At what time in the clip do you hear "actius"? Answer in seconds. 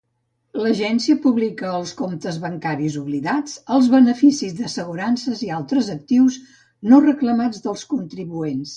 6.01-6.43